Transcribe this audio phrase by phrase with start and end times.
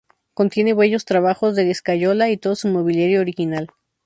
[0.33, 3.69] Contiene bellos trabajos de escayola y todo su mobiliario original.